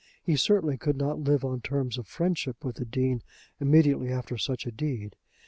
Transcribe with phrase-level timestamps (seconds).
[0.23, 3.21] He certainly could not live on terms of friendship with the Dean
[3.59, 5.15] immediately after such a deed.